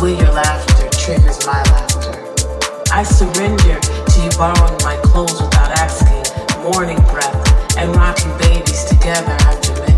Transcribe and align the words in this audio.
way 0.00 0.16
your 0.16 0.32
laughter 0.32 0.88
triggers 0.90 1.46
my 1.46 1.62
laughter. 1.62 2.12
I 2.92 3.02
surrender 3.02 3.80
to 3.80 4.20
you 4.22 4.30
borrowing 4.36 4.78
my 4.82 4.96
clothes 5.04 5.40
without 5.40 5.70
asking, 5.78 6.24
morning 6.62 6.98
breath, 7.10 7.76
and 7.78 7.94
rocking 7.96 8.36
babies 8.38 8.84
together 8.84 9.32
after 9.46 9.72
midnight. 9.72 9.96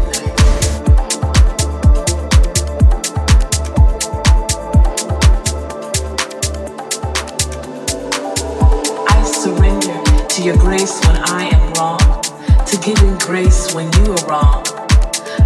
I 9.09 9.23
surrender 9.25 10.28
to 10.28 10.43
your 10.43 10.57
grace 10.59 11.00
when 11.07 11.17
I 11.25 11.49
am 11.52 11.73
wrong, 11.75 12.23
to 12.67 12.76
giving 12.78 13.17
grace 13.19 13.75
when 13.75 13.93
you 13.95 14.12
are 14.12 14.26
wrong. 14.28 14.64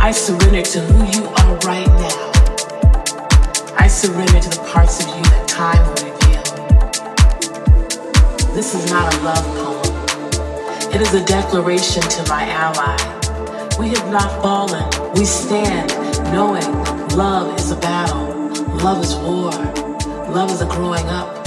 I 0.01 0.11
surrender 0.11 0.63
to 0.63 0.81
who 0.81 1.21
you 1.21 1.27
are 1.29 1.57
right 1.59 1.87
now. 1.87 2.32
I 3.79 3.89
surrender 3.89 4.41
to 4.41 4.49
the 4.51 4.65
parts 4.73 5.01
of 5.03 5.09
you 5.17 5.23
that 5.23 5.49
time 5.49 5.83
will 5.87 6.05
reveal. 6.11 6.43
This 8.55 8.75
is 8.75 8.91
not 8.91 9.15
a 9.15 9.17
love 9.23 9.45
poem. 9.57 10.93
It 10.95 11.01
is 11.01 11.15
a 11.15 11.25
declaration 11.25 12.03
to 12.03 12.29
my 12.29 12.45
ally. 12.49 12.97
We 13.79 13.89
have 13.89 14.11
not 14.11 14.43
fallen. 14.43 14.85
We 15.15 15.25
stand 15.25 15.91
knowing 16.33 16.71
love 17.17 17.59
is 17.59 17.71
a 17.71 17.77
battle. 17.77 18.27
Love 18.79 19.03
is 19.03 19.17
war. 19.17 19.51
Love 20.33 20.51
is 20.51 20.61
a 20.61 20.67
growing 20.67 21.07
up. 21.07 21.47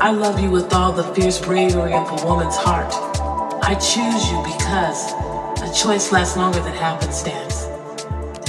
I 0.00 0.10
love 0.10 0.40
you 0.40 0.50
with 0.50 0.72
all 0.74 0.92
the 0.92 1.04
fierce 1.14 1.40
bravery 1.40 1.94
of 1.94 2.10
a 2.10 2.26
woman's 2.26 2.56
heart. 2.56 2.92
I 3.62 3.74
choose 3.74 4.30
you 4.30 4.42
because 4.42 5.12
a 5.62 5.72
choice 5.72 6.10
lasts 6.12 6.36
longer 6.36 6.60
than 6.60 6.74
happenstance. 6.74 7.66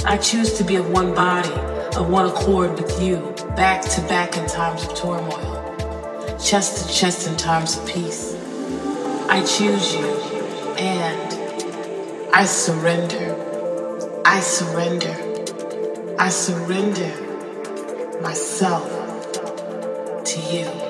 I 0.04 0.18
choose 0.18 0.52
to 0.58 0.64
be 0.64 0.76
of 0.76 0.90
one 0.90 1.14
body, 1.14 1.54
of 1.96 2.10
one 2.10 2.26
accord 2.26 2.78
with 2.78 3.02
you, 3.02 3.16
back 3.56 3.82
to 3.82 4.00
back 4.02 4.36
in 4.36 4.46
times 4.46 4.84
of 4.84 4.94
turmoil, 4.94 6.36
chest 6.38 6.86
to 6.86 6.94
chest 6.94 7.26
in 7.26 7.36
times 7.36 7.78
of 7.78 7.86
peace. 7.86 8.34
I 9.28 9.42
choose 9.44 9.94
you 9.94 10.06
and 10.78 12.30
I 12.34 12.44
surrender. 12.44 14.22
I 14.26 14.40
surrender. 14.40 16.14
I 16.18 16.28
surrender 16.28 18.20
myself 18.20 18.90
to 20.24 20.40
you. 20.40 20.85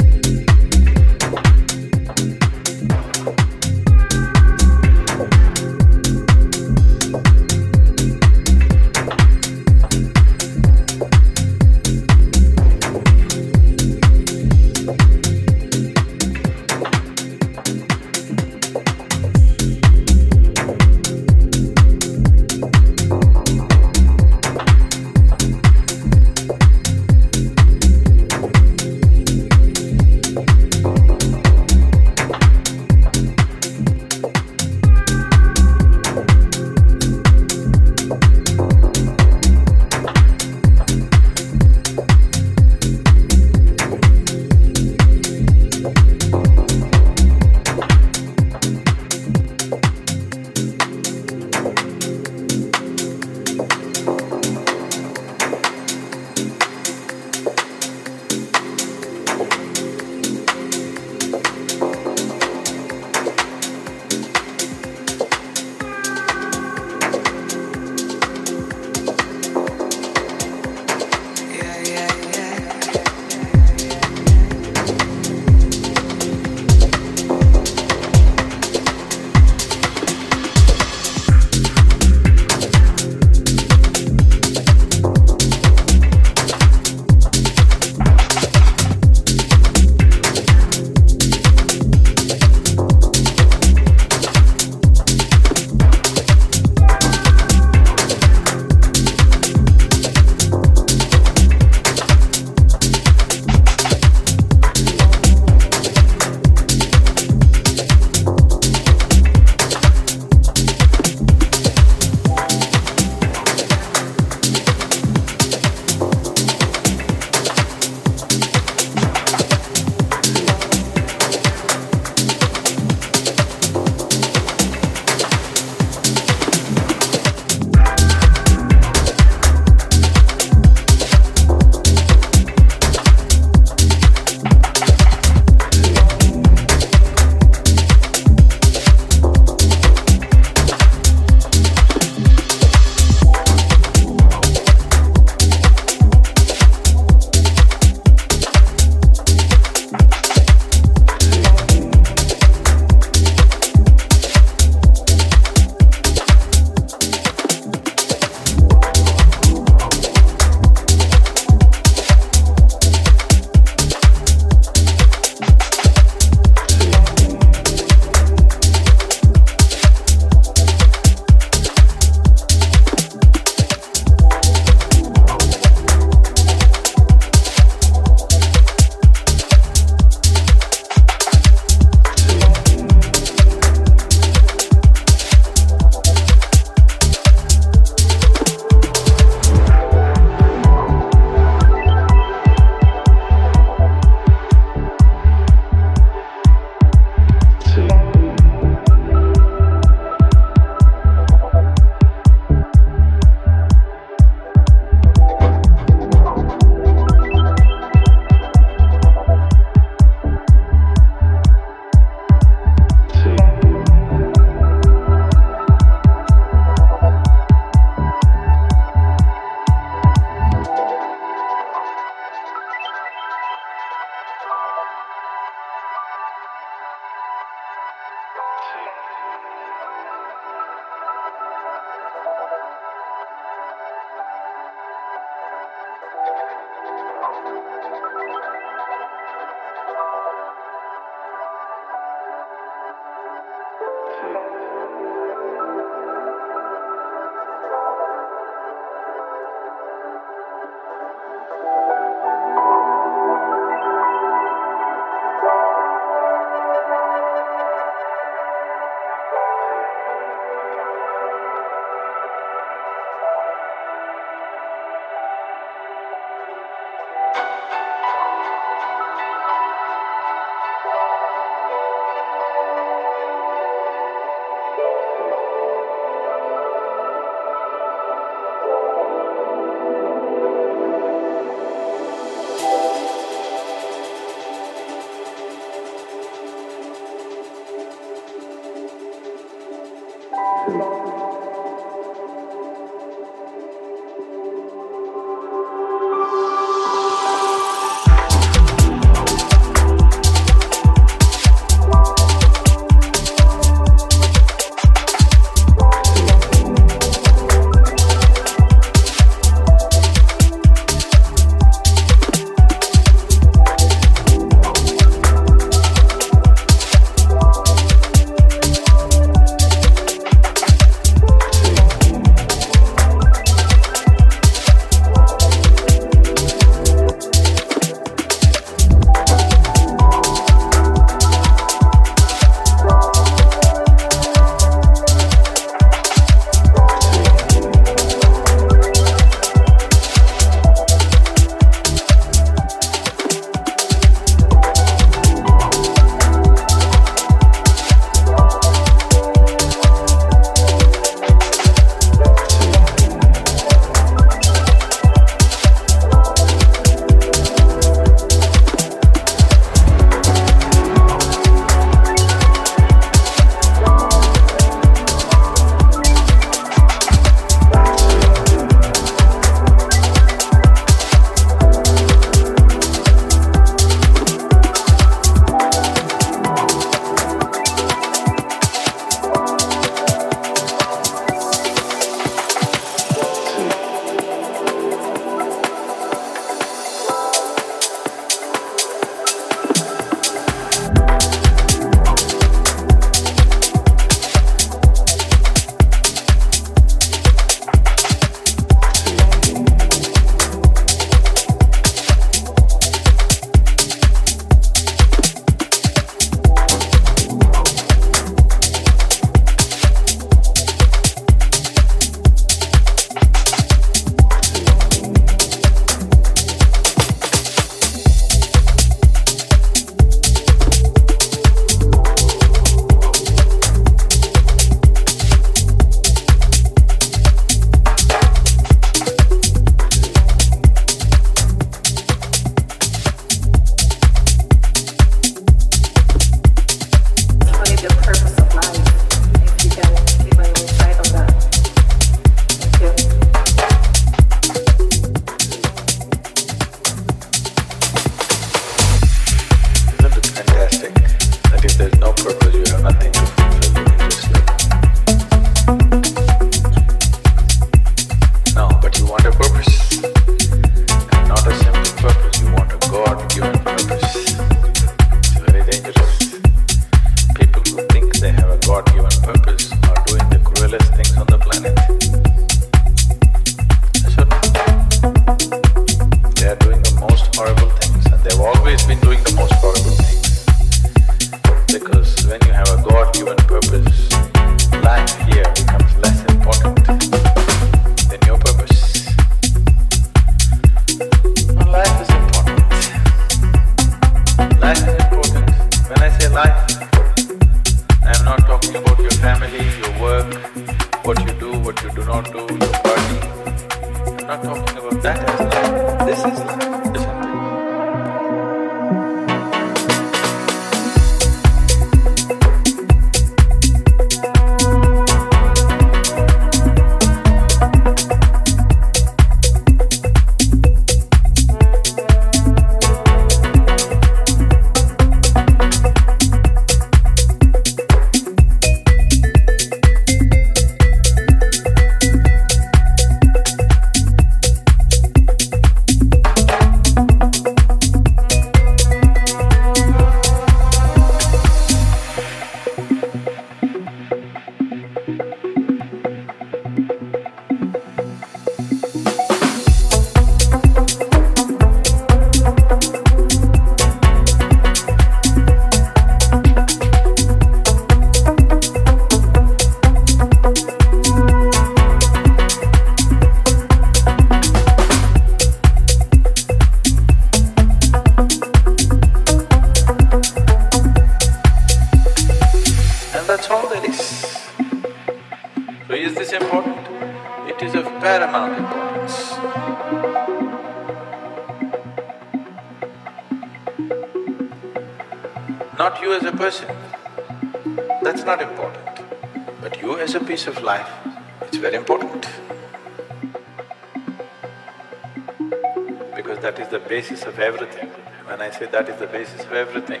Basis 599.36 599.52
everything, 599.52 600.00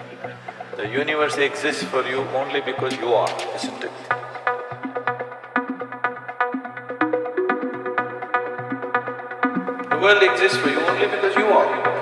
the 0.76 0.88
universe 0.88 1.36
exists 1.36 1.84
for 1.84 2.02
you 2.06 2.20
only 2.40 2.60
because 2.60 2.96
you 2.96 3.14
are, 3.14 3.28
isn't 3.54 3.84
it? 3.84 3.90
The 9.90 9.98
world 10.00 10.22
exists 10.22 10.58
for 10.58 10.68
you 10.68 10.80
only 10.80 11.06
because 11.06 11.36
you 11.36 11.46
are. 11.46 11.95